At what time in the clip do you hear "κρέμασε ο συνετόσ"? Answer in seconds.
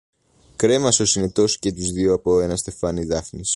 0.55-1.59